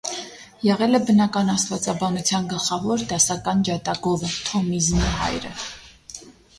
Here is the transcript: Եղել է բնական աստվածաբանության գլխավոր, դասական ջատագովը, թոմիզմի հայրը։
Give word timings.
Եղել 0.67 0.99
է 0.99 1.01
բնական 1.09 1.51
աստվածաբանության 1.57 2.49
գլխավոր, 2.55 3.05
դասական 3.13 3.63
ջատագովը, 3.71 4.35
թոմիզմի 4.53 5.17
հայրը։ 5.23 5.57